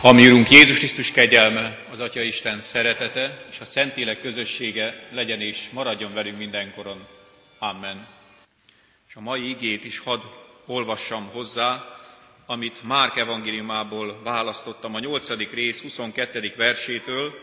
Ami 0.00 0.26
Urunk 0.26 0.50
Jézus 0.50 0.78
Krisztus 0.78 1.10
kegyelme, 1.10 1.78
az 1.90 2.00
Atya 2.00 2.22
Isten 2.22 2.60
szeretete 2.60 3.44
és 3.50 3.60
a 3.60 3.64
Szentlélek 3.64 4.20
közössége 4.20 5.00
legyen 5.10 5.40
és 5.40 5.68
maradjon 5.72 6.14
velünk 6.14 6.38
mindenkoron. 6.38 7.06
Amen. 7.58 8.06
És 9.08 9.14
a 9.14 9.20
mai 9.20 9.48
igét 9.48 9.84
is 9.84 9.98
hadd 9.98 10.20
olvassam 10.66 11.28
hozzá, 11.32 11.98
amit 12.46 12.82
Márk 12.82 13.16
evangéliumából 13.16 14.20
választottam 14.24 14.94
a 14.94 14.98
8. 14.98 15.50
rész 15.52 15.82
22. 15.82 16.52
versétől 16.56 17.34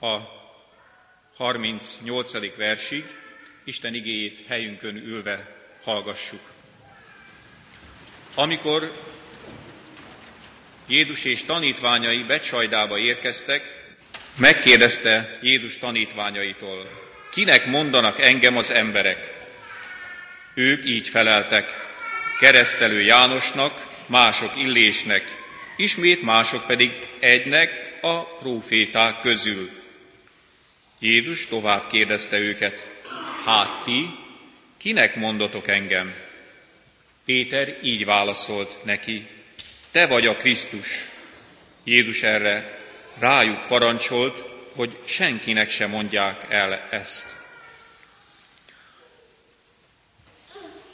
a 0.00 0.16
38. 1.36 2.56
versig. 2.56 3.04
Isten 3.64 3.94
igéjét 3.94 4.44
helyünkön 4.46 4.96
ülve 4.96 5.56
hallgassuk. 5.82 6.52
Amikor 8.34 8.92
Jézus 10.86 11.24
és 11.24 11.44
tanítványai 11.44 12.22
Becsajdába 12.22 12.98
érkeztek, 12.98 13.74
megkérdezte 14.36 15.38
Jézus 15.42 15.78
tanítványaitól, 15.78 16.86
kinek 17.32 17.66
mondanak 17.66 18.20
engem 18.20 18.56
az 18.56 18.70
emberek? 18.70 19.34
Ők 20.54 20.86
így 20.86 21.08
feleltek, 21.08 21.86
keresztelő 22.38 23.00
Jánosnak, 23.00 23.86
mások 24.06 24.56
Illésnek, 24.56 25.36
ismét 25.76 26.22
mások 26.22 26.66
pedig 26.66 26.92
egynek 27.18 27.98
a 28.02 28.22
próféták 28.22 29.20
közül. 29.20 29.70
Jézus 30.98 31.46
tovább 31.46 31.86
kérdezte 31.90 32.38
őket, 32.38 32.86
hát 33.44 33.82
ti, 33.82 34.10
kinek 34.76 35.16
mondotok 35.16 35.68
engem? 35.68 36.14
Péter 37.24 37.78
így 37.82 38.04
válaszolt 38.04 38.84
neki, 38.84 39.26
te 39.96 40.06
vagy 40.06 40.26
a 40.26 40.36
Krisztus. 40.36 41.08
Jézus 41.84 42.22
erre 42.22 42.78
rájuk 43.18 43.66
parancsolt, 43.66 44.44
hogy 44.74 44.98
senkinek 45.04 45.70
se 45.70 45.86
mondják 45.86 46.46
el 46.48 46.88
ezt. 46.90 47.26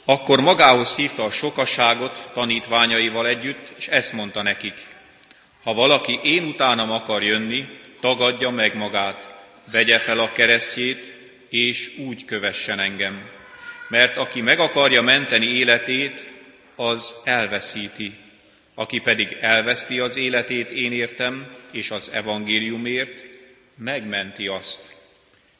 Akkor 0.05 0.41
magához 0.41 0.95
hívta 0.95 1.23
a 1.23 1.31
sokaságot 1.31 2.29
tanítványaival 2.33 3.27
együtt, 3.27 3.77
és 3.77 3.87
ezt 3.87 4.13
mondta 4.13 4.41
nekik. 4.41 4.87
Ha 5.63 5.73
valaki 5.73 6.19
én 6.23 6.43
utánam 6.43 6.91
akar 6.91 7.23
jönni, 7.23 7.67
tagadja 8.01 8.49
meg 8.49 8.75
magát, 8.75 9.33
vegye 9.71 9.99
fel 9.99 10.19
a 10.19 10.31
keresztjét, 10.31 11.13
és 11.49 11.97
úgy 11.97 12.25
kövessen 12.25 12.79
engem. 12.79 13.29
Mert 13.87 14.17
aki 14.17 14.41
meg 14.41 14.59
akarja 14.59 15.01
menteni 15.01 15.45
életét, 15.45 16.31
az 16.75 17.13
elveszíti. 17.23 18.21
Aki 18.75 18.99
pedig 18.99 19.37
elveszti 19.41 19.99
az 19.99 20.17
életét 20.17 20.69
én 20.69 20.91
értem, 20.91 21.55
és 21.71 21.91
az 21.91 22.09
evangéliumért, 22.13 23.23
megmenti 23.75 24.47
azt. 24.47 24.95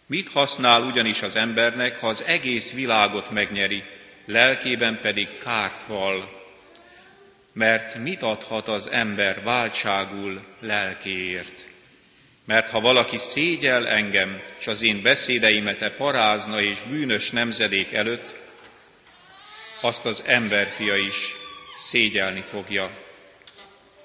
Mit 0.06 0.30
használ 0.30 0.82
ugyanis 0.82 1.22
az 1.22 1.36
embernek, 1.36 2.00
ha 2.00 2.08
az 2.08 2.24
egész 2.24 2.74
világot 2.74 3.30
megnyeri, 3.30 3.84
lelkében 4.26 5.00
pedig 5.02 5.28
kárt 5.44 5.86
val? 5.88 6.42
Mert 7.54 7.96
mit 7.96 8.22
adhat 8.22 8.68
az 8.68 8.90
ember 8.90 9.44
váltságul 9.44 10.46
lelkéért? 10.60 11.68
Mert 12.46 12.70
ha 12.70 12.80
valaki 12.80 13.18
szégyel 13.18 13.88
engem, 13.88 14.42
és 14.60 14.68
az 14.68 14.82
én 14.82 15.02
beszédeimet 15.02 15.82
e 15.82 15.92
parázna 15.92 16.62
és 16.62 16.82
bűnös 16.82 17.32
nemzedék 17.32 17.94
előtt, 17.94 18.42
azt 19.82 20.06
az 20.06 20.24
emberfia 20.26 20.96
is 20.96 21.36
szégyelni 21.76 22.42
fogja 22.42 23.03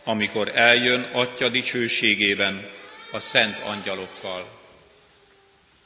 amikor 0.08 0.50
eljön 0.54 1.02
Atya 1.02 1.48
dicsőségében 1.48 2.70
a 3.10 3.20
szent 3.20 3.58
angyalokkal. 3.58 4.60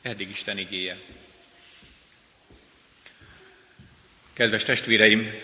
Eddig 0.03 0.31
Isten 0.31 0.59
igéje. 0.59 0.99
Kedves 4.33 4.65
testvéreim, 4.65 5.35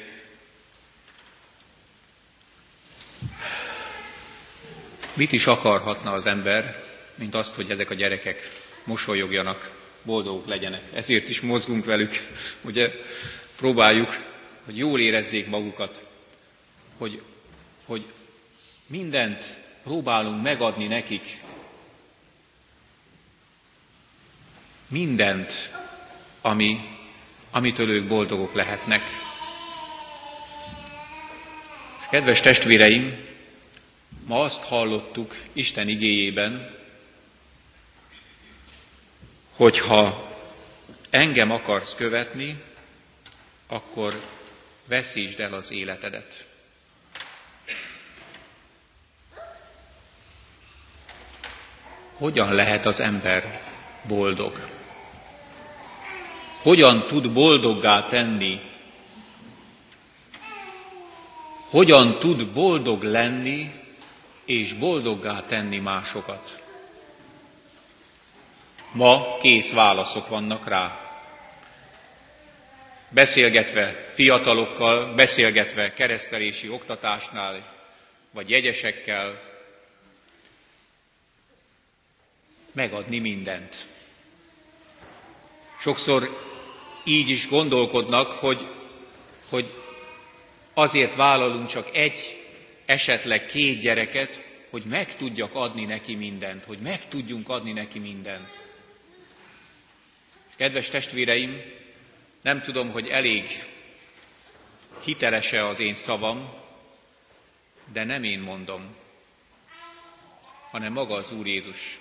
mit 5.12 5.32
is 5.32 5.46
akarhatna 5.46 6.12
az 6.12 6.26
ember, 6.26 6.84
mint 7.14 7.34
azt, 7.34 7.54
hogy 7.54 7.70
ezek 7.70 7.90
a 7.90 7.94
gyerekek 7.94 8.50
mosolyogjanak, 8.84 9.70
boldogok 10.02 10.46
legyenek. 10.46 10.82
Ezért 10.92 11.28
is 11.28 11.40
mozgunk 11.40 11.84
velük, 11.84 12.12
ugye 12.60 12.92
próbáljuk, 13.56 14.16
hogy 14.64 14.76
jól 14.76 15.00
érezzék 15.00 15.46
magukat, 15.46 16.04
hogy, 16.96 17.22
hogy 17.84 18.04
mindent 18.88 19.56
próbálunk 19.82 20.42
megadni 20.42 20.86
nekik, 20.86 21.40
mindent, 24.88 25.72
ami, 26.40 26.98
amitől 27.50 27.90
ők 27.90 28.06
boldogok 28.06 28.54
lehetnek. 28.54 29.02
És 31.98 32.04
kedves 32.10 32.40
testvéreim, 32.40 33.16
ma 34.24 34.40
azt 34.40 34.64
hallottuk 34.64 35.36
Isten 35.52 35.88
igéjében, 35.88 36.76
hogy 39.56 39.78
ha 39.78 40.32
engem 41.10 41.50
akarsz 41.50 41.94
követni, 41.94 42.62
akkor 43.66 44.20
veszítsd 44.84 45.40
el 45.40 45.54
az 45.54 45.70
életedet. 45.70 46.47
Hogyan 52.18 52.54
lehet 52.54 52.86
az 52.86 53.00
ember 53.00 53.60
boldog? 54.02 54.68
Hogyan 56.62 57.06
tud 57.06 57.32
boldoggá 57.32 58.06
tenni? 58.06 58.60
Hogyan 61.70 62.18
tud 62.18 62.48
boldog 62.48 63.02
lenni 63.02 63.72
és 64.44 64.72
boldoggá 64.72 65.42
tenni 65.46 65.78
másokat? 65.78 66.62
Ma 68.92 69.36
kész 69.40 69.72
válaszok 69.72 70.28
vannak 70.28 70.68
rá. 70.68 71.08
Beszélgetve 73.08 74.08
fiatalokkal, 74.12 75.14
beszélgetve 75.14 75.92
keresztelési 75.92 76.68
oktatásnál, 76.68 77.76
vagy 78.30 78.50
jegyesekkel, 78.50 79.47
megadni 82.78 83.18
mindent. 83.18 83.86
Sokszor 85.80 86.46
így 87.04 87.28
is 87.28 87.48
gondolkodnak, 87.48 88.32
hogy, 88.32 88.68
hogy 89.48 89.72
azért 90.74 91.14
vállalunk 91.14 91.66
csak 91.68 91.96
egy, 91.96 92.44
esetleg 92.86 93.46
két 93.46 93.80
gyereket, 93.80 94.44
hogy 94.70 94.82
meg 94.82 95.16
tudjak 95.16 95.54
adni 95.54 95.84
neki 95.84 96.14
mindent, 96.14 96.64
hogy 96.64 96.78
meg 96.78 97.08
tudjunk 97.08 97.48
adni 97.48 97.72
neki 97.72 97.98
mindent. 97.98 98.48
Kedves 100.56 100.88
testvéreim, 100.88 101.60
nem 102.42 102.60
tudom, 102.60 102.90
hogy 102.90 103.08
elég 103.08 103.66
hitelese 105.04 105.66
az 105.66 105.80
én 105.80 105.94
szavam, 105.94 106.52
de 107.92 108.04
nem 108.04 108.22
én 108.22 108.38
mondom, 108.38 108.96
hanem 110.70 110.92
maga 110.92 111.14
az 111.14 111.32
Úr 111.32 111.46
Jézus 111.46 111.98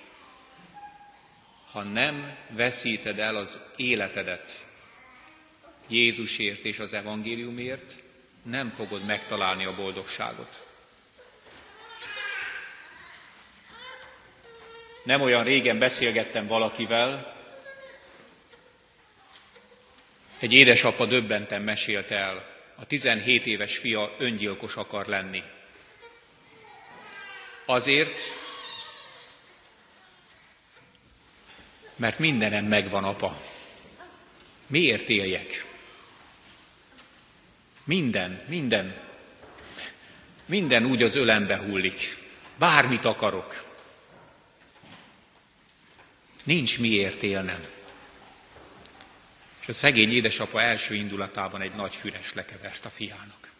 ha 1.72 1.83
nem 1.83 2.35
veszíted 2.50 3.19
el 3.19 3.35
az 3.35 3.61
életedet 3.75 4.66
Jézusért 5.88 6.63
és 6.63 6.79
az 6.79 6.94
evangéliumért, 6.94 7.94
nem 8.44 8.69
fogod 8.69 9.05
megtalálni 9.05 9.66
a 9.66 9.75
boldogságot. 9.75 10.66
Nem 15.03 15.22
olyan 15.22 15.43
régen 15.43 15.79
beszélgettem 15.79 16.47
valakivel, 16.47 17.35
egy 20.40 20.53
édesapa 20.53 21.05
döbbenten 21.05 21.61
mesélte 21.61 22.16
el, 22.16 22.46
a 22.75 22.85
17 22.85 23.46
éves 23.46 23.78
fia 23.78 24.16
öngyilkos 24.17 24.75
akar 24.75 25.05
lenni. 25.05 25.43
Azért, 27.66 28.19
mert 31.97 32.20
mindenem 32.20 32.66
megvan, 32.66 33.03
apa. 33.03 33.38
Miért 34.67 35.09
éljek? 35.09 35.66
Minden, 37.84 38.41
minden, 38.47 38.96
minden 40.46 40.85
úgy 40.85 41.03
az 41.03 41.16
ölembe 41.16 41.58
hullik. 41.58 42.26
Bármit 42.58 43.05
akarok. 43.05 43.64
Nincs 46.44 46.79
miért 46.79 47.23
élnem. 47.23 47.66
És 49.61 49.67
a 49.67 49.73
szegény 49.73 50.11
édesapa 50.11 50.61
első 50.61 50.93
indulatában 50.96 51.61
egy 51.61 51.73
nagy 51.73 51.96
füres 51.96 52.34
lekevert 52.34 52.85
a 52.85 52.90
fiának. 52.90 53.52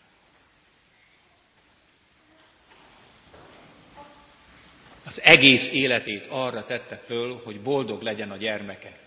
Az 5.07 5.21
egész 5.21 5.71
életét 5.71 6.25
arra 6.30 6.65
tette 6.65 6.98
föl, 7.06 7.42
hogy 7.44 7.62
boldog 7.62 8.01
legyen 8.01 8.31
a 8.31 8.36
gyermeke. 8.36 8.98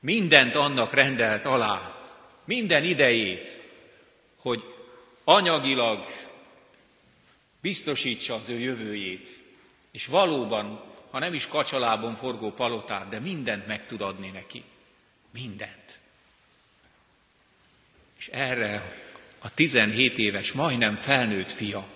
Mindent 0.00 0.54
annak 0.54 0.92
rendelt 0.92 1.44
alá, 1.44 1.96
minden 2.44 2.84
idejét, 2.84 3.60
hogy 4.36 4.64
anyagilag 5.24 6.06
biztosítsa 7.60 8.34
az 8.34 8.48
ő 8.48 8.58
jövőjét, 8.58 9.38
és 9.90 10.06
valóban, 10.06 10.84
ha 11.10 11.18
nem 11.18 11.34
is 11.34 11.46
kacsalában 11.46 12.14
forgó 12.14 12.50
palotát, 12.50 13.08
de 13.08 13.18
mindent 13.18 13.66
meg 13.66 13.86
tud 13.86 14.00
adni 14.00 14.28
neki. 14.28 14.64
Mindent. 15.30 15.98
És 18.18 18.28
erre 18.28 18.98
a 19.38 19.54
17 19.54 20.18
éves, 20.18 20.52
majdnem 20.52 20.94
felnőtt 20.94 21.50
fia 21.50 21.86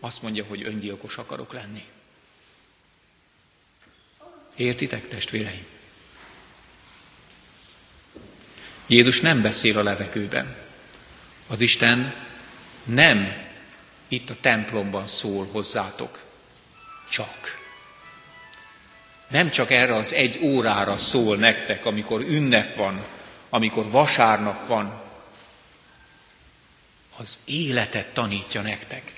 azt 0.00 0.22
mondja, 0.22 0.44
hogy 0.44 0.62
öngyilkos 0.62 1.16
akarok 1.16 1.52
lenni. 1.52 1.84
Értitek, 4.56 5.08
testvéreim? 5.08 5.66
Jézus 8.86 9.20
nem 9.20 9.42
beszél 9.42 9.78
a 9.78 9.82
levegőben. 9.82 10.56
Az 11.46 11.60
Isten 11.60 12.14
nem 12.84 13.32
itt 14.08 14.30
a 14.30 14.36
templomban 14.40 15.06
szól 15.06 15.48
hozzátok. 15.52 16.22
Csak. 17.10 17.62
Nem 19.28 19.50
csak 19.50 19.70
erre 19.70 19.94
az 19.94 20.12
egy 20.12 20.38
órára 20.42 20.96
szól 20.96 21.36
nektek, 21.36 21.86
amikor 21.86 22.20
ünnep 22.20 22.76
van, 22.76 23.04
amikor 23.48 23.90
vasárnap 23.90 24.66
van. 24.66 25.02
Az 27.16 27.38
életet 27.44 28.08
tanítja 28.08 28.60
nektek. 28.60 29.12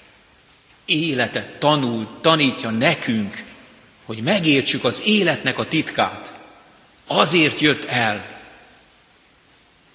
Életet 0.85 1.59
tanul, 1.59 2.19
tanítja 2.21 2.71
nekünk, 2.71 3.45
hogy 4.07 4.23
megértsük 4.23 4.85
az 4.85 5.03
életnek 5.05 5.59
a 5.59 5.69
titkát. 5.69 6.35
Azért 7.07 7.61
jött 7.61 7.85
el, 7.85 8.41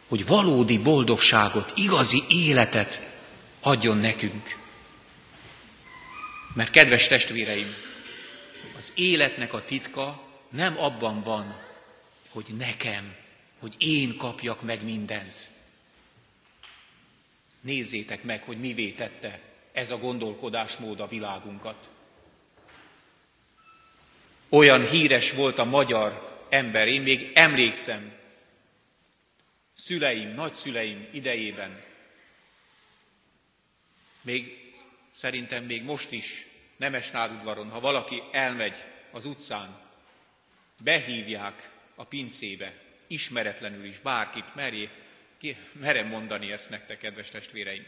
hogy 0.07 0.25
valódi 0.25 0.77
boldogságot, 0.77 1.71
igazi 1.75 2.23
életet 2.27 3.03
adjon 3.59 3.97
nekünk. 3.97 4.59
Mert 6.53 6.69
kedves 6.69 7.07
testvéreim, 7.07 7.75
az 8.77 8.91
életnek 8.95 9.53
a 9.53 9.63
titka 9.63 10.23
nem 10.49 10.79
abban 10.79 11.21
van, 11.21 11.55
hogy 12.29 12.45
nekem, 12.57 13.15
hogy 13.59 13.75
én 13.77 14.17
kapjak 14.17 14.61
meg 14.61 14.83
mindent. 14.83 15.49
Nézzétek 17.61 18.23
meg, 18.23 18.43
hogy 18.43 18.59
mivé 18.59 18.89
tette 18.89 19.39
ez 19.71 19.91
a 19.91 19.97
gondolkodásmód 19.97 20.99
a 20.99 21.07
világunkat. 21.07 21.89
Olyan 24.53 24.87
híres 24.87 25.31
volt 25.31 25.57
a 25.57 25.63
magyar 25.63 26.37
ember, 26.49 26.87
én 26.87 27.01
még 27.01 27.31
emlékszem, 27.33 28.11
szüleim, 29.73 30.33
nagyszüleim 30.33 31.07
idejében, 31.11 31.83
még 34.21 34.71
szerintem 35.11 35.63
még 35.63 35.83
most 35.83 36.11
is 36.11 36.47
Nemesnárudvaron, 36.77 37.69
ha 37.69 37.79
valaki 37.79 38.23
elmegy 38.31 38.75
az 39.11 39.25
utcán, 39.25 39.79
behívják 40.83 41.69
a 41.95 42.03
pincébe, 42.03 42.73
ismeretlenül 43.07 43.85
is 43.85 43.99
bárkit 43.99 44.55
merjé, 44.55 44.89
ki, 45.37 45.57
merem 45.71 46.07
mondani 46.07 46.51
ezt 46.51 46.69
nektek, 46.69 46.97
kedves 46.97 47.29
testvéreim. 47.29 47.85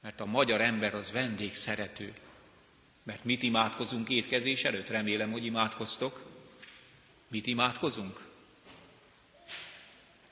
Mert 0.00 0.20
a 0.20 0.26
magyar 0.26 0.60
ember 0.60 0.94
az 0.94 1.12
vendég 1.12 1.56
szerető. 1.56 2.14
Mert 3.10 3.24
mit 3.24 3.42
imádkozunk 3.42 4.08
étkezés 4.08 4.64
előtt? 4.64 4.88
Remélem, 4.88 5.30
hogy 5.30 5.44
imádkoztok. 5.44 6.20
Mit 7.28 7.46
imádkozunk? 7.46 8.20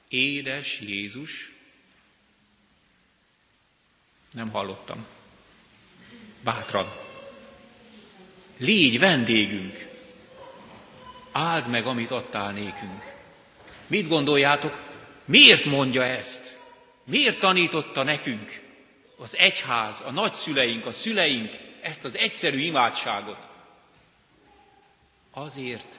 Édes 0.09 0.81
Jézus. 0.81 1.53
Nem 4.33 4.51
hallottam. 4.51 5.07
Bátran. 6.41 6.93
Légy 8.57 8.99
vendégünk. 8.99 9.89
Áld 11.33 11.69
meg, 11.69 11.87
amit 11.87 12.11
adtál 12.11 12.53
nékünk. 12.53 13.13
Mit 13.87 14.09
gondoljátok, 14.09 14.83
miért 15.25 15.65
mondja 15.65 16.05
ezt? 16.05 16.59
Miért 17.05 17.39
tanította 17.39 18.03
nekünk 18.03 18.63
az 19.17 19.37
egyház, 19.37 20.03
a 20.07 20.11
nagyszüleink, 20.11 20.87
a 20.87 20.93
szüleink 20.93 21.67
ezt 21.83 22.05
az 22.05 22.17
egyszerű 22.17 22.59
imádságot? 22.59 23.47
Azért, 25.33 25.99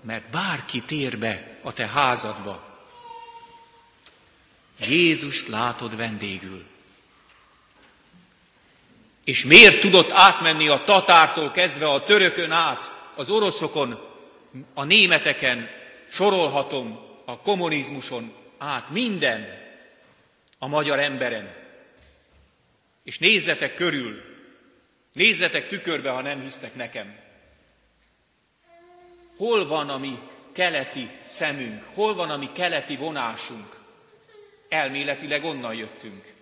mert 0.00 0.30
bárki 0.30 0.82
tér 0.82 1.18
be 1.18 1.58
a 1.62 1.72
te 1.72 1.86
házadba, 1.86 2.70
Jézust 4.86 5.48
látod 5.48 5.96
vendégül. 5.96 6.64
És 9.24 9.44
miért 9.44 9.80
tudott 9.80 10.10
átmenni 10.10 10.68
a 10.68 10.84
tatártól 10.84 11.50
kezdve 11.50 11.88
a 11.88 12.02
törökön 12.02 12.50
át, 12.50 12.94
az 13.14 13.30
oroszokon, 13.30 14.00
a 14.74 14.84
németeken, 14.84 15.68
sorolhatom, 16.10 17.00
a 17.24 17.38
kommunizmuson 17.38 18.34
át, 18.58 18.90
minden 18.90 19.46
a 20.58 20.66
magyar 20.66 20.98
emberen. 20.98 21.54
És 23.04 23.18
nézzetek 23.18 23.74
körül, 23.74 24.29
nézzetek 25.12 25.68
tükörbe, 25.68 26.10
ha 26.10 26.20
nem 26.20 26.40
hisztek 26.40 26.74
nekem. 26.74 27.18
Hol 29.36 29.66
van 29.66 29.88
a 29.88 29.98
mi 29.98 30.18
keleti 30.52 31.10
szemünk, 31.24 31.82
hol 31.82 32.14
van 32.14 32.30
a 32.30 32.36
mi 32.36 32.52
keleti 32.52 32.96
vonásunk? 32.96 33.78
Elméletileg 34.68 35.44
onnan 35.44 35.74
jöttünk. 35.74 36.32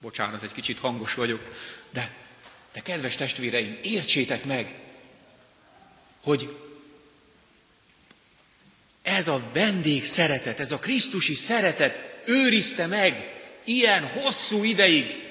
Bocsánat, 0.00 0.42
egy 0.42 0.52
kicsit 0.52 0.78
hangos 0.78 1.14
vagyok, 1.14 1.40
de, 1.90 2.14
de 2.72 2.80
kedves 2.80 3.16
testvéreim, 3.16 3.78
értsétek 3.82 4.44
meg, 4.44 4.80
hogy 6.22 6.56
ez 9.02 9.28
a 9.28 9.42
vendég 9.52 10.04
szeretet, 10.04 10.60
ez 10.60 10.72
a 10.72 10.78
Krisztusi 10.78 11.34
szeretet 11.34 12.22
őrizte 12.24 12.86
meg 12.86 13.42
ilyen 13.64 14.06
hosszú 14.06 14.64
ideig 14.64 15.25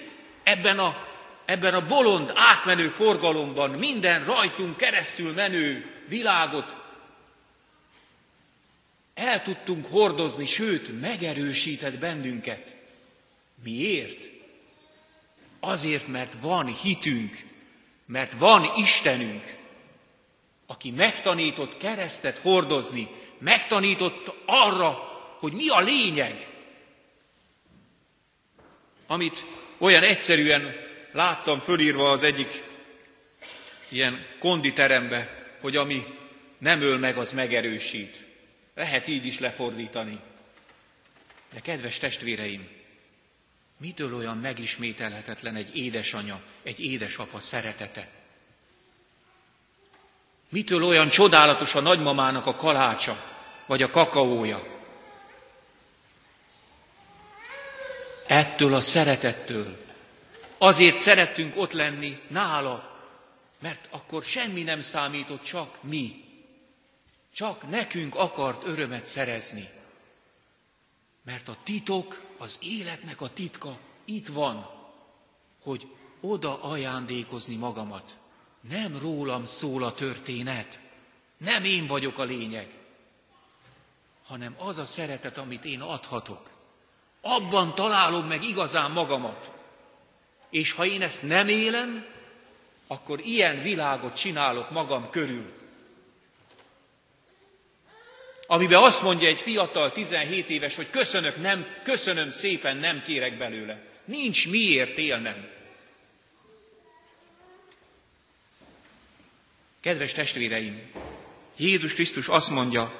ebben 0.45 0.79
a, 0.79 1.07
ebben 1.45 1.73
a 1.73 1.87
bolond 1.87 2.31
átmenő 2.35 2.87
forgalomban, 2.87 3.69
minden 3.69 4.25
rajtunk 4.25 4.77
keresztül 4.77 5.33
menő 5.33 5.91
világot 6.07 6.75
el 9.15 9.43
tudtunk 9.43 9.85
hordozni, 9.85 10.45
sőt, 10.45 10.99
megerősített 10.99 11.97
bennünket. 11.99 12.75
Miért? 13.63 14.29
Azért, 15.59 16.07
mert 16.07 16.35
van 16.41 16.65
hitünk, 16.65 17.45
mert 18.05 18.33
van 18.37 18.71
Istenünk, 18.75 19.57
aki 20.67 20.91
megtanított 20.91 21.77
keresztet 21.77 22.37
hordozni, 22.37 23.09
megtanított 23.37 24.33
arra, 24.45 24.91
hogy 25.39 25.53
mi 25.53 25.69
a 25.69 25.79
lényeg, 25.79 26.47
amit 29.07 29.45
olyan 29.77 30.03
egyszerűen 30.03 30.75
láttam 31.11 31.59
fölírva 31.59 32.11
az 32.11 32.23
egyik 32.23 32.63
ilyen 33.89 34.25
konditerembe, 34.39 35.45
hogy 35.61 35.75
ami 35.75 36.03
nem 36.57 36.81
öl 36.81 36.97
meg, 36.97 37.17
az 37.17 37.31
megerősít. 37.31 38.25
Lehet 38.75 39.07
így 39.07 39.25
is 39.25 39.39
lefordítani. 39.39 40.19
De 41.53 41.59
kedves 41.59 41.97
testvéreim, 41.97 42.67
mitől 43.77 44.13
olyan 44.13 44.37
megismételhetetlen 44.37 45.55
egy 45.55 45.77
édesanya, 45.77 46.41
egy 46.63 46.79
édesapa 46.79 47.39
szeretete? 47.39 48.07
Mitől 50.49 50.83
olyan 50.83 51.09
csodálatos 51.09 51.75
a 51.75 51.79
nagymamának 51.79 52.45
a 52.45 52.55
kalácsa, 52.55 53.23
vagy 53.65 53.83
a 53.83 53.89
kakaója? 53.89 54.74
Ettől 58.27 58.73
a 58.73 58.81
szeretettől. 58.81 59.85
Azért 60.57 60.99
szerettünk 60.99 61.57
ott 61.57 61.71
lenni 61.71 62.21
nála, 62.27 62.99
mert 63.59 63.87
akkor 63.91 64.23
semmi 64.23 64.63
nem 64.63 64.81
számított, 64.81 65.43
csak 65.43 65.83
mi. 65.83 66.23
Csak 67.33 67.69
nekünk 67.69 68.15
akart 68.15 68.67
örömet 68.67 69.05
szerezni. 69.05 69.69
Mert 71.23 71.47
a 71.47 71.57
titok, 71.63 72.21
az 72.37 72.59
életnek 72.61 73.21
a 73.21 73.33
titka 73.33 73.77
itt 74.05 74.27
van, 74.27 74.69
hogy 75.63 75.87
oda 76.21 76.63
ajándékozni 76.63 77.55
magamat. 77.55 78.17
Nem 78.69 78.97
rólam 78.99 79.45
szól 79.45 79.83
a 79.83 79.93
történet, 79.93 80.79
nem 81.37 81.63
én 81.63 81.87
vagyok 81.87 82.17
a 82.17 82.23
lényeg, 82.23 82.69
hanem 84.27 84.55
az 84.57 84.77
a 84.77 84.85
szeretet, 84.85 85.37
amit 85.37 85.65
én 85.65 85.81
adhatok. 85.81 86.54
Abban 87.27 87.75
találom 87.75 88.25
meg 88.25 88.43
igazán 88.43 88.91
magamat. 88.91 89.51
És 90.49 90.71
ha 90.71 90.85
én 90.85 91.01
ezt 91.01 91.21
nem 91.21 91.47
élem, 91.47 92.05
akkor 92.87 93.19
ilyen 93.19 93.61
világot 93.61 94.15
csinálok 94.15 94.71
magam 94.71 95.09
körül. 95.09 95.51
Amiben 98.47 98.83
azt 98.83 99.01
mondja 99.01 99.27
egy 99.27 99.41
fiatal, 99.41 99.91
17 99.91 100.49
éves, 100.49 100.75
hogy 100.75 100.89
köszönök, 100.89 101.41
nem, 101.41 101.65
köszönöm 101.83 102.31
szépen, 102.31 102.77
nem 102.77 103.01
kérek 103.01 103.37
belőle. 103.37 103.81
Nincs 104.05 104.49
miért 104.49 104.97
élnem. 104.97 105.47
Kedves 109.81 110.11
testvéreim, 110.11 110.91
Jézus 111.57 111.93
Krisztus 111.93 112.27
azt 112.27 112.49
mondja, 112.49 112.93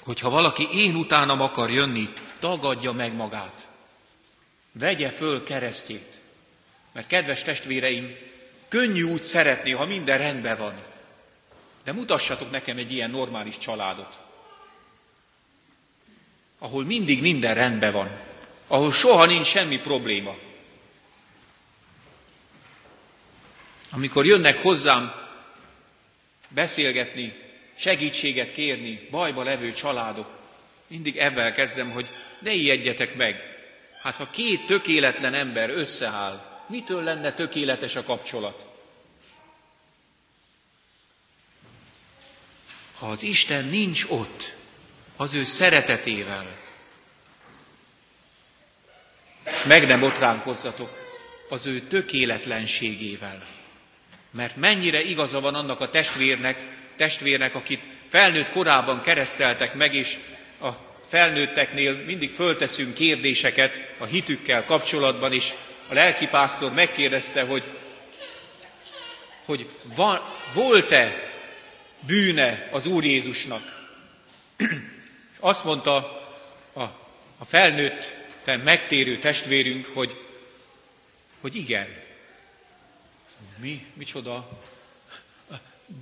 hogy 0.00 0.20
ha 0.20 0.30
valaki 0.30 0.68
én 0.72 0.94
utánam 0.94 1.40
akar 1.40 1.70
jönni, 1.70 2.08
tagadja 2.44 2.92
meg 2.92 3.14
magát. 3.14 3.66
Vegye 4.72 5.10
föl 5.10 5.44
keresztjét. 5.44 6.20
Mert 6.92 7.06
kedves 7.06 7.42
testvéreim, 7.42 8.16
könnyű 8.68 9.02
úgy 9.02 9.22
szeretni, 9.22 9.70
ha 9.70 9.86
minden 9.86 10.18
rendben 10.18 10.58
van. 10.58 10.82
De 11.84 11.92
mutassatok 11.92 12.50
nekem 12.50 12.76
egy 12.76 12.92
ilyen 12.92 13.10
normális 13.10 13.58
családot, 13.58 14.20
ahol 16.58 16.84
mindig 16.84 17.20
minden 17.20 17.54
rendben 17.54 17.92
van, 17.92 18.20
ahol 18.66 18.92
soha 18.92 19.26
nincs 19.26 19.46
semmi 19.46 19.78
probléma. 19.78 20.36
Amikor 23.90 24.26
jönnek 24.26 24.62
hozzám 24.62 25.12
beszélgetni, 26.48 27.42
segítséget 27.76 28.52
kérni, 28.52 29.08
bajba 29.10 29.42
levő 29.42 29.72
családok, 29.72 30.38
mindig 30.86 31.16
ebben 31.16 31.54
kezdem, 31.54 31.90
hogy 31.90 32.08
ne 32.40 32.52
ijedjetek 32.52 33.14
meg. 33.14 33.54
Hát 34.02 34.16
ha 34.16 34.30
két 34.30 34.66
tökéletlen 34.66 35.34
ember 35.34 35.70
összeáll, 35.70 36.62
mitől 36.66 37.02
lenne 37.02 37.32
tökéletes 37.32 37.96
a 37.96 38.02
kapcsolat? 38.02 38.64
Ha 42.98 43.06
az 43.06 43.22
Isten 43.22 43.64
nincs 43.64 44.04
ott, 44.08 44.54
az 45.16 45.34
ő 45.34 45.44
szeretetével, 45.44 46.62
és 49.44 49.62
meg 49.64 49.86
nem 49.86 50.02
otránkozzatok 50.02 51.04
az 51.48 51.66
ő 51.66 51.80
tökéletlenségével. 51.80 53.42
Mert 54.30 54.56
mennyire 54.56 55.02
igaza 55.02 55.40
van 55.40 55.54
annak 55.54 55.80
a 55.80 55.90
testvérnek, 55.90 56.64
testvérnek, 56.96 57.54
akit 57.54 57.82
felnőtt 58.08 58.50
korában 58.50 59.02
kereszteltek 59.02 59.74
meg, 59.74 59.94
és 59.94 60.18
a 60.60 60.93
felnőtteknél 61.08 62.02
mindig 62.06 62.30
fölteszünk 62.30 62.94
kérdéseket 62.94 63.94
a 63.98 64.04
hitükkel 64.04 64.64
kapcsolatban, 64.64 65.32
és 65.32 65.52
a 65.88 65.94
lelkipásztor 65.94 66.72
megkérdezte, 66.72 67.42
hogy, 67.42 67.62
hogy 69.44 69.68
van, 69.94 70.20
volt-e 70.54 71.32
bűne 72.00 72.68
az 72.72 72.86
Úr 72.86 73.04
Jézusnak. 73.04 73.88
Azt 75.40 75.64
mondta 75.64 75.96
a, 76.72 76.82
a 77.38 77.44
felnőtt, 77.44 78.14
megtérő 78.44 79.18
testvérünk, 79.18 79.86
hogy, 79.92 80.20
hogy 81.40 81.54
igen. 81.54 82.02
Mi? 83.56 83.86
Micsoda? 83.94 84.62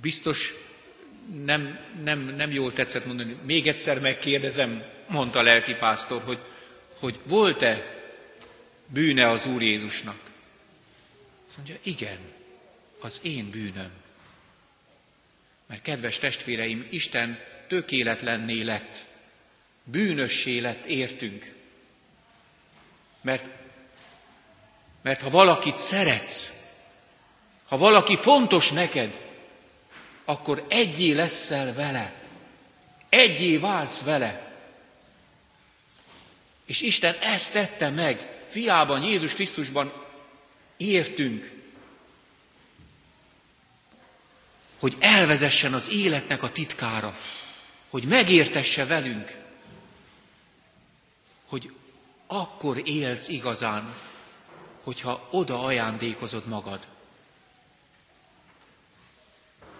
Biztos 0.01 0.53
nem, 1.45 1.79
nem, 2.03 2.19
nem 2.19 2.51
jól 2.51 2.73
tetszett 2.73 3.05
mondani. 3.05 3.35
Még 3.45 3.67
egyszer 3.67 3.99
megkérdezem, 3.99 4.83
mondta 5.13 5.39
a 5.39 5.43
lelkipásztor, 5.43 6.21
hogy, 6.23 6.39
hogy 6.99 7.19
volt-e 7.23 8.01
bűne 8.87 9.29
az 9.29 9.45
Úr 9.45 9.61
Jézusnak? 9.61 10.19
Azt 11.47 11.57
mondja, 11.57 11.75
igen, 11.83 12.19
az 12.99 13.19
én 13.23 13.49
bűnöm. 13.49 13.91
Mert 15.65 15.81
kedves 15.81 16.17
testvéreim, 16.17 16.87
Isten 16.89 17.39
tökéletlenné 17.67 18.61
lett, 18.61 19.05
bűnössé 19.83 20.59
lett 20.59 20.85
értünk. 20.85 21.53
Mert, 23.21 23.49
mert 25.01 25.21
ha 25.21 25.29
valakit 25.29 25.77
szeretsz, 25.77 26.51
ha 27.67 27.77
valaki 27.77 28.17
fontos 28.17 28.71
neked, 28.71 29.19
akkor 30.25 30.65
egyé 30.69 31.11
leszel 31.11 31.73
vele. 31.73 32.13
Egyé 33.09 33.57
válsz 33.57 34.01
vele. 34.01 34.52
És 36.73 36.81
Isten 36.81 37.15
ezt 37.21 37.51
tette 37.51 37.89
meg, 37.89 38.43
fiában, 38.47 39.03
Jézus 39.03 39.33
Krisztusban 39.33 39.93
értünk, 40.77 41.51
hogy 44.79 44.95
elvezessen 44.99 45.73
az 45.73 45.91
életnek 45.91 46.43
a 46.43 46.51
titkára, 46.51 47.17
hogy 47.89 48.03
megértesse 48.03 48.85
velünk, 48.85 49.37
hogy 51.47 51.71
akkor 52.27 52.81
élsz 52.85 53.27
igazán, 53.27 53.95
hogyha 54.83 55.27
oda 55.31 55.63
ajándékozod 55.63 56.47
magad. 56.47 56.87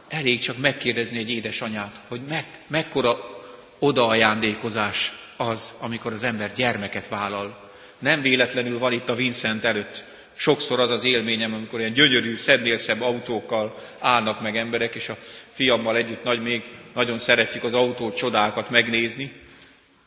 Elég 0.07 0.39
csak 0.39 0.57
megkérdezni 0.57 1.17
egy 1.17 1.29
édesanyát, 1.29 2.01
hogy 2.07 2.25
meg, 2.25 2.63
mekkora 2.67 3.41
odaajándékozás 3.79 5.22
az, 5.47 5.73
amikor 5.79 6.13
az 6.13 6.23
ember 6.23 6.53
gyermeket 6.53 7.07
vállal. 7.07 7.71
Nem 7.99 8.21
véletlenül 8.21 8.79
van 8.79 8.93
itt 8.93 9.09
a 9.09 9.15
Vincent 9.15 9.63
előtt. 9.63 10.03
Sokszor 10.35 10.79
az 10.79 10.89
az 10.89 11.03
élményem, 11.03 11.53
amikor 11.53 11.79
ilyen 11.79 11.93
gyönyörű, 11.93 12.35
szednél 12.35 12.77
szebb 12.77 13.01
autókkal 13.01 13.83
állnak 13.99 14.41
meg 14.41 14.57
emberek, 14.57 14.95
és 14.95 15.09
a 15.09 15.17
fiammal 15.53 15.97
együtt 15.97 16.23
nagy 16.23 16.41
még 16.41 16.71
nagyon 16.93 17.17
szeretjük 17.17 17.63
az 17.63 17.73
autó 17.73 18.11
csodákat 18.11 18.69
megnézni, 18.69 19.33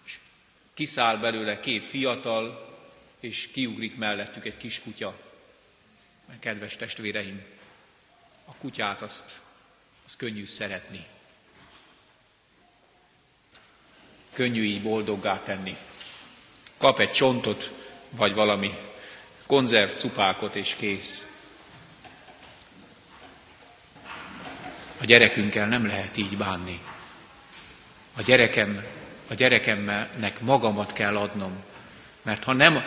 és 0.07 0.19
kiszáll 0.75 1.17
belőle 1.17 1.61
két 1.61 1.85
fiatal, 1.85 2.75
és 3.21 3.49
kiugrik 3.53 3.97
mellettük 3.97 4.45
egy 4.45 4.57
kis 4.57 4.81
kutya. 4.81 5.19
Kedves 6.41 6.77
testvéreim, 6.77 7.43
a 8.45 8.55
kutyát 8.55 9.03
azt 9.03 9.41
az 10.07 10.17
könnyű 10.17 10.47
szeretni. 10.47 11.07
Könnyű 14.37 14.63
így 14.63 14.83
boldoggá 14.83 15.43
tenni. 15.45 15.77
Kap 16.79 17.01
egy 17.01 17.11
csontot, 17.11 17.73
vagy 18.11 18.35
valami 18.35 18.75
konzerv 19.47 19.91
cupákot, 19.91 20.55
és 20.55 20.75
kész. 20.75 21.29
A 25.01 25.05
gyerekünkkel 25.05 25.67
nem 25.67 25.87
lehet 25.87 26.17
így 26.17 26.37
bánni. 26.37 26.81
A 28.17 28.23
gyerekem, 28.23 28.85
a 29.31 29.35
gyerekemnek 29.35 30.41
magamat 30.41 30.93
kell 30.93 31.17
adnom. 31.17 31.53
Mert 32.23 32.45
ha 32.45 32.53
nem, 32.53 32.85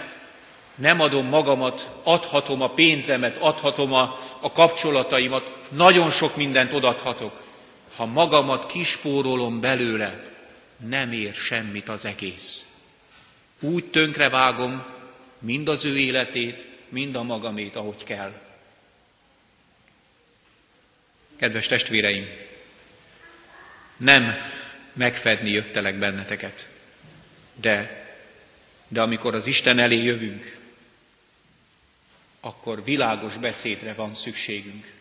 nem 0.75 0.99
adom 1.01 1.25
magamat, 1.25 1.89
adhatom 2.03 2.61
a 2.61 2.69
pénzemet, 2.69 3.37
adhatom 3.37 3.93
a, 3.93 4.19
a 4.39 4.51
kapcsolataimat, 4.51 5.67
nagyon 5.69 6.09
sok 6.09 6.35
mindent 6.35 6.73
odathatok. 6.73 7.41
Ha 7.95 8.05
magamat 8.05 8.65
kispórolom 8.65 9.59
belőle, 9.59 10.28
nem 10.87 11.11
ér 11.11 11.33
semmit 11.33 11.89
az 11.89 12.05
egész. 12.05 12.65
Úgy 13.59 13.85
tönkrevágom 13.85 14.85
mind 15.39 15.69
az 15.69 15.85
ő 15.85 15.97
életét, 15.97 16.67
mind 16.89 17.15
a 17.15 17.23
magamét, 17.23 17.75
ahogy 17.75 18.03
kell. 18.03 18.41
Kedves 21.35 21.67
testvéreim, 21.67 22.27
nem 23.97 24.35
megfedni 24.93 25.51
jöttelek 25.51 25.97
benneteket, 25.97 26.67
de, 27.55 28.05
de 28.87 29.01
amikor 29.01 29.35
az 29.35 29.47
Isten 29.47 29.79
elé 29.79 30.03
jövünk, 30.03 30.57
akkor 32.39 32.83
világos 32.83 33.37
beszédre 33.37 33.93
van 33.93 34.15
szükségünk 34.15 34.97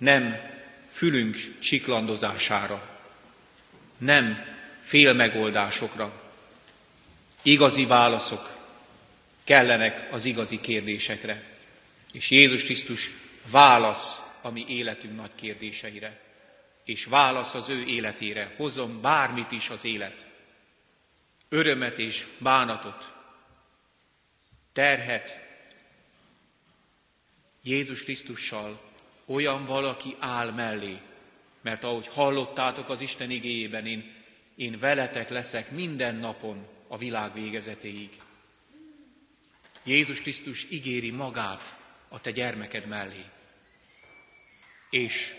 nem 0.00 0.40
fülünk 0.88 1.36
csiklandozására, 1.58 2.89
nem 4.00 4.44
félmegoldásokra. 4.80 6.22
Igazi 7.42 7.86
válaszok 7.86 8.56
kellenek 9.44 10.12
az 10.12 10.24
igazi 10.24 10.60
kérdésekre. 10.60 11.44
És 12.12 12.30
Jézus 12.30 12.64
Krisztus 12.64 13.10
válasz 13.50 14.20
a 14.42 14.50
mi 14.50 14.64
életünk 14.68 15.16
nagy 15.16 15.34
kérdéseire. 15.34 16.20
És 16.84 17.04
válasz 17.04 17.54
az 17.54 17.68
ő 17.68 17.84
életére. 17.84 18.54
Hozom 18.56 19.00
bármit 19.00 19.52
is 19.52 19.68
az 19.68 19.84
élet. 19.84 20.26
Örömet 21.48 21.98
és 21.98 22.26
bánatot. 22.38 23.12
Terhet. 24.72 25.40
Jézus 27.62 28.02
Krisztussal 28.02 28.80
olyan 29.26 29.64
valaki 29.64 30.16
áll 30.18 30.50
mellé. 30.50 31.00
Mert 31.60 31.84
ahogy 31.84 32.06
hallottátok 32.06 32.88
az 32.88 33.00
Isten 33.00 33.30
igéjében, 33.30 33.86
én, 33.86 34.14
én 34.54 34.78
veletek 34.78 35.28
leszek 35.28 35.70
minden 35.70 36.16
napon 36.16 36.66
a 36.88 36.96
világ 36.96 37.32
végezetéig. 37.32 38.10
Jézus 39.84 40.20
Krisztus 40.20 40.66
ígéri 40.70 41.10
magát 41.10 41.76
a 42.08 42.20
te 42.20 42.30
gyermeked 42.30 42.86
mellé. 42.86 43.24
És, 44.90 45.34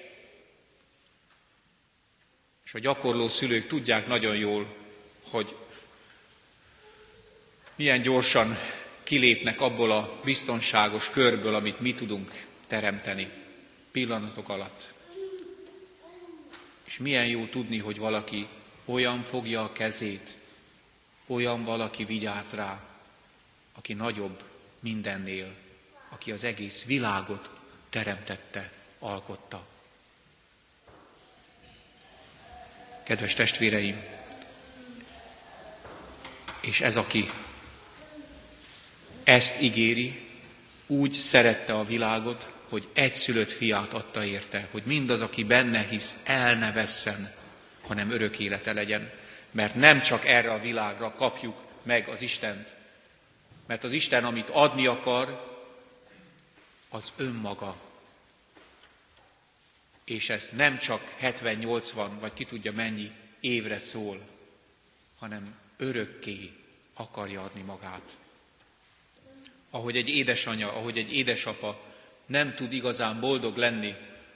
és 2.66 2.74
a 2.74 2.80
gyakorló 2.80 3.28
szülők 3.28 3.68
tudják 3.68 4.08
nagyon 4.08 4.36
jól, 4.36 4.76
hogy 5.30 5.56
milyen 7.76 8.02
gyorsan 8.02 8.58
kilépnek 9.04 9.62
abból 9.62 9.92
a 9.92 10.20
biztonságos 10.24 11.10
körből, 11.10 11.56
amit 11.56 11.80
mi 11.80 11.94
tudunk 11.94 12.46
teremteni 12.68 13.30
pillanatok 13.92 14.50
alatt. 14.50 14.94
És 16.92 16.98
milyen 16.98 17.26
jó 17.26 17.46
tudni, 17.46 17.78
hogy 17.78 17.98
valaki 17.98 18.48
olyan 18.86 19.24
fogja 19.24 19.64
a 19.64 19.72
kezét, 19.72 20.38
olyan 21.28 21.64
valaki 21.64 22.04
vigyáz 22.06 22.54
rá, 22.54 22.84
aki 23.74 23.94
nagyobb 23.94 24.44
mindennél, 24.80 25.56
aki 26.10 26.32
az 26.32 26.44
egész 26.44 26.86
világot 26.86 27.50
teremtette, 27.90 28.72
alkotta. 29.00 29.68
Kedves 33.04 33.34
testvéreim, 33.34 34.04
és 36.62 36.82
ez, 36.82 36.98
aki 36.98 37.32
ezt 39.24 39.62
ígéri, 39.62 40.30
úgy 40.88 41.12
szerette 41.12 41.74
a 41.74 41.84
világot, 41.84 42.52
hogy 42.72 42.88
egyszülött 42.94 43.52
fiát 43.52 43.94
adta 43.94 44.24
érte, 44.24 44.68
hogy 44.72 44.84
mindaz, 44.86 45.22
aki 45.22 45.44
benne 45.44 45.84
hisz, 45.84 46.16
el 46.24 46.56
ne 46.56 46.72
vesszen, 46.72 47.34
hanem 47.82 48.12
örök 48.12 48.40
élete 48.40 48.74
legyen. 48.74 49.12
Mert 49.52 49.76
nem 49.76 50.02
csak 50.02 50.26
erre 50.26 50.52
a 50.52 50.60
világra 50.60 51.14
kapjuk 51.14 51.62
meg 51.84 52.08
az 52.08 52.22
Istent, 52.22 52.76
mert 53.68 53.84
az 53.84 53.92
Isten, 53.92 54.26
amit 54.26 54.50
adni 54.50 54.88
akar, 54.88 55.50
az 56.90 57.14
önmaga. 57.18 57.76
És 60.06 60.30
ez 60.30 60.50
nem 60.56 60.78
csak 60.78 61.16
70-80, 61.22 62.08
vagy 62.20 62.34
ki 62.34 62.46
tudja 62.46 62.72
mennyi 62.72 63.12
évre 63.40 63.80
szól, 63.80 64.20
hanem 65.20 65.56
örökké 65.78 66.52
akarja 66.94 67.42
adni 67.42 67.62
magát. 67.62 68.18
Ahogy 69.70 69.98
egy 69.98 70.10
édesanya, 70.10 70.74
ahogy 70.74 70.98
egy 70.98 71.14
édesapa 71.14 71.90
nem 72.32 72.56
tud 72.56 72.74
igazán 72.74 73.20
boldog 73.20 73.58
lenni, 73.58 73.96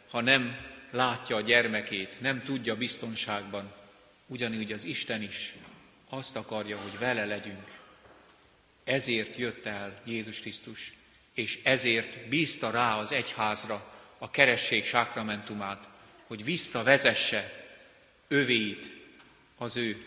ha 0.10 0.22
nem 0.22 0.58
látja 0.92 1.36
a 1.36 1.42
gyermekét, 1.42 2.22
nem 2.22 2.44
tudja 2.44 2.76
biztonságban, 2.76 3.74
ugyanúgy 4.28 4.72
az 4.72 4.84
Isten 4.84 5.22
is 5.22 5.54
azt 6.10 6.36
akarja, 6.36 6.78
hogy 6.78 7.00
vele 7.00 7.26
legyünk. 7.26 7.80
Ezért 8.84 9.36
jött 9.36 9.66
el 9.66 10.02
Jézus 10.06 10.40
Krisztus, 10.40 10.94
és 11.34 11.60
ezért 11.64 12.28
bízta 12.28 12.72
rá 12.72 12.98
az 12.98 13.12
egyházra 13.12 13.94
a 14.18 14.30
keresség 14.30 14.86
sákramentumát, 14.86 15.88
hogy 16.28 16.44
visszavezesse 16.44 17.66
övéit, 18.28 18.96
az 19.58 19.78
ő 19.78 20.06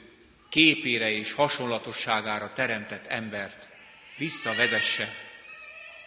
képére 0.48 1.10
és 1.10 1.32
hasonlatosságára 1.32 2.52
teremtett 2.52 3.06
embert, 3.06 3.68
visszavezesse 4.16 5.14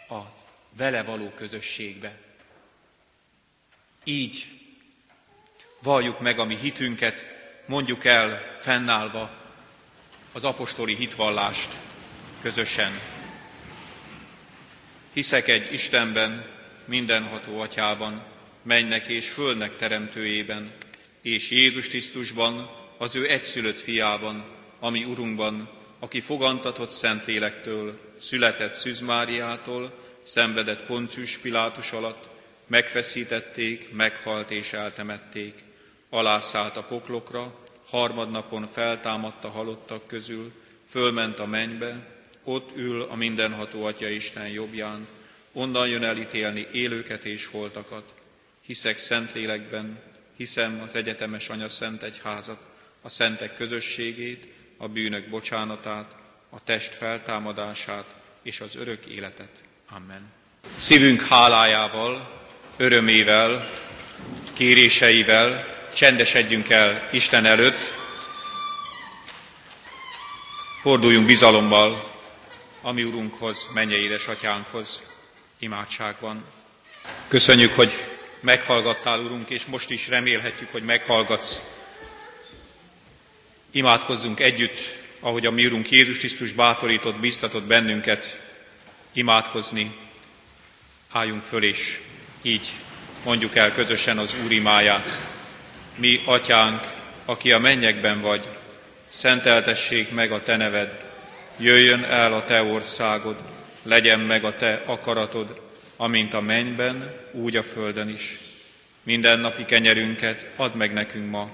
a 0.08 0.41
vele 0.76 1.02
való 1.02 1.30
közösségbe. 1.30 2.18
Így 4.04 4.46
valljuk 5.82 6.20
meg 6.20 6.38
a 6.38 6.44
mi 6.44 6.56
hitünket, 6.56 7.26
mondjuk 7.66 8.04
el 8.04 8.56
fennállva 8.58 9.30
az 10.32 10.44
apostoli 10.44 10.94
hitvallást 10.94 11.78
közösen. 12.40 13.00
Hiszek 15.12 15.48
egy 15.48 15.72
Istenben, 15.72 16.50
mindenható 16.84 17.60
atyában, 17.60 18.24
mennek 18.62 19.06
és 19.06 19.28
fölnek 19.28 19.76
teremtőjében, 19.76 20.72
és 21.22 21.50
Jézus 21.50 21.88
Krisztusban, 21.88 22.70
az 22.98 23.16
ő 23.16 23.30
egyszülött 23.30 23.80
fiában, 23.80 24.44
ami 24.80 25.04
Urunkban, 25.04 25.70
aki 25.98 26.20
fogantatott 26.20 26.90
Szentlélektől, 26.90 27.98
született 28.20 28.72
Szűz 28.72 29.00
Máriától, 29.00 30.01
szenvedett 30.22 30.82
Poncius 30.86 31.38
Pilátus 31.38 31.92
alatt, 31.92 32.28
megfeszítették, 32.66 33.92
meghalt 33.92 34.50
és 34.50 34.72
eltemették, 34.72 35.64
alászállt 36.10 36.76
a 36.76 36.82
poklokra, 36.82 37.60
harmadnapon 37.86 38.66
feltámadta 38.66 39.48
halottak 39.48 40.06
közül, 40.06 40.52
fölment 40.86 41.38
a 41.38 41.46
mennybe, 41.46 42.06
ott 42.44 42.76
ül 42.76 43.02
a 43.02 43.14
mindenható 43.14 43.84
Atya 43.84 44.08
Isten 44.08 44.48
jobbján, 44.48 45.06
onnan 45.52 45.88
jön 45.88 46.04
elítélni 46.04 46.68
élőket 46.72 47.24
és 47.24 47.46
holtakat. 47.46 48.12
Hiszek 48.60 48.96
Szentlélekben, 48.96 50.00
hiszem 50.36 50.80
az 50.80 50.94
egyetemes 50.94 51.48
Anya 51.48 51.68
Szent 51.68 52.02
Egyházat, 52.02 52.60
a 53.02 53.08
szentek 53.08 53.54
közösségét, 53.54 54.46
a 54.76 54.88
bűnök 54.88 55.28
bocsánatát, 55.28 56.14
a 56.50 56.64
test 56.64 56.94
feltámadását 56.94 58.14
és 58.42 58.60
az 58.60 58.76
örök 58.76 59.06
életet. 59.06 59.60
Amen. 59.94 60.32
Szívünk 60.76 61.22
hálájával, 61.22 62.40
örömével, 62.76 63.70
kéréseivel 64.52 65.66
csendesedjünk 65.94 66.68
el 66.68 67.08
Isten 67.10 67.46
előtt, 67.46 67.78
forduljunk 70.80 71.26
bizalommal 71.26 72.10
a 72.80 72.92
mi 72.92 73.04
Urunkhoz, 73.04 73.70
mennyei 73.74 74.02
édesatyánkhoz 74.02 75.06
imádságban. 75.58 76.44
Köszönjük, 77.28 77.72
hogy 77.72 77.90
meghallgattál, 78.40 79.18
Urunk, 79.18 79.50
és 79.50 79.64
most 79.64 79.90
is 79.90 80.08
remélhetjük, 80.08 80.72
hogy 80.72 80.82
meghallgatsz. 80.82 81.60
Imádkozzunk 83.70 84.40
együtt, 84.40 84.78
ahogy 85.20 85.46
a 85.46 85.50
mi 85.50 85.66
Urunk 85.66 85.90
Jézus 85.90 86.18
Krisztus 86.18 86.52
bátorított, 86.52 87.16
biztatott 87.16 87.64
bennünket 87.64 88.50
imádkozni. 89.12 89.94
Álljunk 91.10 91.42
föl, 91.42 91.64
és 91.64 92.00
így 92.42 92.72
mondjuk 93.24 93.56
el 93.56 93.72
közösen 93.72 94.18
az 94.18 94.36
Úr 94.44 94.52
imáját. 94.52 95.18
Mi, 95.96 96.20
Atyánk, 96.24 96.86
aki 97.24 97.52
a 97.52 97.58
mennyekben 97.58 98.20
vagy, 98.20 98.48
szenteltessék 99.08 100.10
meg 100.10 100.32
a 100.32 100.42
Te 100.42 100.56
neved, 100.56 101.04
jöjjön 101.56 102.04
el 102.04 102.32
a 102.32 102.44
Te 102.44 102.62
országod, 102.62 103.36
legyen 103.82 104.20
meg 104.20 104.44
a 104.44 104.56
Te 104.56 104.82
akaratod, 104.86 105.60
amint 105.96 106.34
a 106.34 106.40
mennyben, 106.40 107.14
úgy 107.32 107.56
a 107.56 107.62
földön 107.62 108.08
is. 108.08 108.38
Minden 109.02 109.38
napi 109.38 109.64
kenyerünket 109.64 110.50
add 110.56 110.76
meg 110.76 110.92
nekünk 110.92 111.30
ma, 111.30 111.50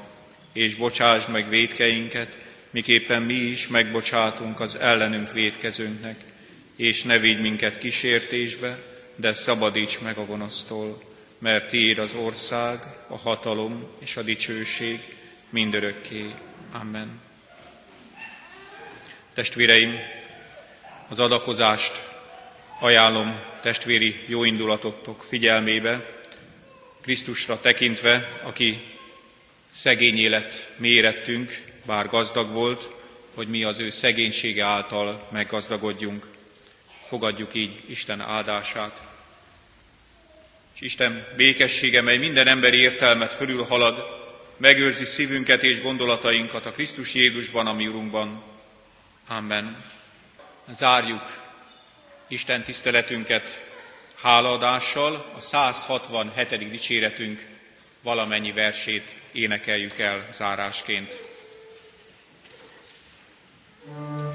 és 0.53 0.75
bocsásd 0.75 1.31
meg 1.31 1.49
védkeinket, 1.49 2.39
miképpen 2.71 3.23
mi 3.23 3.35
is 3.35 3.69
megbocsátunk 3.69 4.61
az 4.61 4.77
ellenünk 4.77 5.33
védkezőnknek, 5.33 6.28
és 6.79 7.03
ne 7.03 7.19
vigy 7.19 7.41
minket 7.41 7.79
kísértésbe, 7.79 8.79
de 9.17 9.33
szabadíts 9.33 10.01
meg 10.01 10.17
a 10.19 10.25
gonosztól, 10.25 11.03
mert 11.39 11.69
Tiéd 11.69 11.99
az 11.99 12.15
ország, 12.15 12.79
a 13.09 13.17
hatalom 13.17 13.87
és 13.99 14.17
a 14.17 14.23
dicsőség 14.23 15.01
mindörökké. 15.51 16.35
Amen. 16.73 17.21
Testvéreim, 19.35 19.95
az 21.09 21.19
adakozást 21.19 22.09
ajánlom 22.81 23.41
testvéri 23.63 24.25
jóindulatotok 24.27 25.23
figyelmébe, 25.23 26.21
Krisztusra 27.01 27.61
tekintve, 27.61 28.41
aki 28.43 28.83
szegény 29.71 30.19
élet 30.19 30.73
mérettünk, 30.77 31.63
bár 31.87 32.07
gazdag 32.07 32.53
volt, 32.53 32.91
hogy 33.35 33.49
mi 33.49 33.65
az 33.65 33.79
ő 33.79 33.91
szegénysége 33.91 34.65
által 34.65 35.29
meggazdagodjunk 35.33 36.37
fogadjuk 37.09 37.55
így 37.55 37.83
Isten 37.87 38.21
áldását. 38.21 39.01
És 40.75 40.81
Isten 40.81 41.27
békessége, 41.37 42.03
mely 42.03 42.17
minden 42.17 42.47
emberi 42.47 42.77
értelmet 42.81 43.35
fölülhalad, 43.35 44.07
megőrzi 44.57 45.05
szívünket 45.05 45.63
és 45.63 45.83
gondolatainkat 45.83 46.67
a 46.67 46.71
Krisztus 46.71 47.15
Jézusban, 47.15 47.67
a 47.67 47.73
mi 47.73 47.87
Urunkban. 47.87 48.43
Amen. 49.29 49.85
Zárjuk 50.69 51.23
Isten 52.29 52.63
tiszteletünket 52.63 53.67
hálaadással, 54.23 55.33
a 55.37 55.41
167. 55.41 56.71
dicséretünk 56.71 57.47
valamennyi 58.03 58.53
versét 58.53 59.15
énekeljük 59.33 59.99
el 59.99 60.29
zárásként. 60.31 61.27
thank 63.89 64.21
you 64.21 64.28